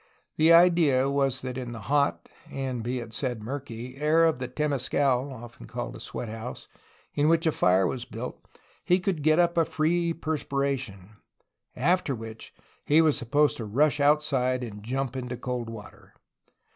[0.35, 4.47] The idea was that in the hot (and be it said murky) air of, the
[4.47, 6.67] temescal (often called "sweat house"
[7.15, 8.43] ),Mn which a fire was built,
[8.83, 11.17] he could get up a free perspiration,
[11.75, 12.51] after which
[12.83, 16.15] he was sup posed to rush outside and jump into cold water!